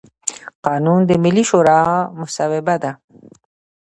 قانون 0.65 0.99
د 1.05 1.11
ملي 1.23 1.43
شورا 1.49 1.79
مصوبه 2.19 2.75
ده. 2.83 2.91